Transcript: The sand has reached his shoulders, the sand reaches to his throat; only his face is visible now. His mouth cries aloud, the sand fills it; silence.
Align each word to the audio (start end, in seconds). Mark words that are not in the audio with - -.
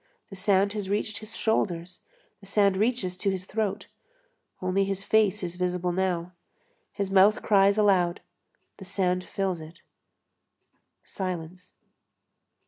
The 0.31 0.35
sand 0.35 0.73
has 0.73 0.89
reached 0.89 1.19
his 1.19 1.35
shoulders, 1.35 1.99
the 2.39 2.47
sand 2.47 2.75
reaches 2.75 3.15
to 3.17 3.29
his 3.29 3.45
throat; 3.45 3.85
only 4.59 4.83
his 4.83 5.03
face 5.03 5.43
is 5.43 5.57
visible 5.57 5.91
now. 5.91 6.31
His 6.91 7.11
mouth 7.11 7.43
cries 7.43 7.77
aloud, 7.77 8.19
the 8.77 8.85
sand 8.85 9.23
fills 9.23 9.61
it; 9.61 9.81
silence. 11.03 11.73